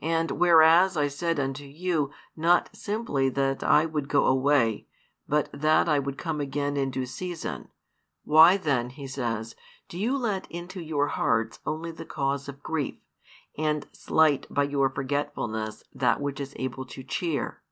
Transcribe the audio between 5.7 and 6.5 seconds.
I would come